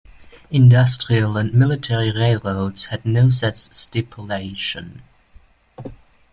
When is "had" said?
2.85-3.05